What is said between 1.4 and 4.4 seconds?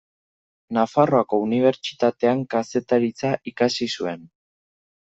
Unibertsitatean Kazetaritza ikasi zuen.